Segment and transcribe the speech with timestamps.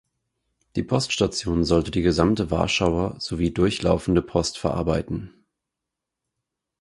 [0.75, 5.45] Die Poststation sollte die gesamte Warschauer sowie durchlaufende Post verarbeiten.